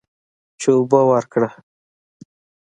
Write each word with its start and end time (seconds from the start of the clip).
چې 0.59 0.69
اوبه 0.77 1.01
ورکړه. 1.11 1.49